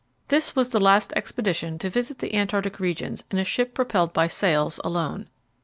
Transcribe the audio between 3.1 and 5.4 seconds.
in a ship propelled by sails alone.